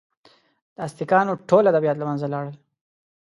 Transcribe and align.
د 0.75 0.77
ازتکانو 0.87 1.33
ټول 1.49 1.63
ادبیات 1.71 1.97
له 1.99 2.05
منځه 2.09 2.25
ولاړل. 2.27 2.55